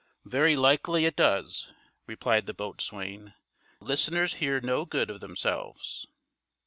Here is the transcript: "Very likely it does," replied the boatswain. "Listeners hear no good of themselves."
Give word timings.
"Very 0.25 0.55
likely 0.55 1.05
it 1.05 1.15
does," 1.15 1.75
replied 2.07 2.47
the 2.47 2.55
boatswain. 2.55 3.35
"Listeners 3.79 4.33
hear 4.41 4.59
no 4.59 4.83
good 4.83 5.11
of 5.11 5.19
themselves." 5.19 6.07